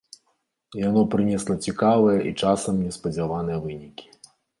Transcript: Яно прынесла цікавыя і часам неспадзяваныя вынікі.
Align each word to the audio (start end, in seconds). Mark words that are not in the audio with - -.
Яно 0.87 1.01
прынесла 1.15 1.57
цікавыя 1.67 2.19
і 2.29 2.31
часам 2.45 2.79
неспадзяваныя 2.87 3.61
вынікі. 3.67 4.05